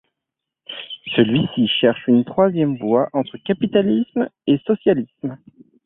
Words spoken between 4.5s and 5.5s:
socialisme.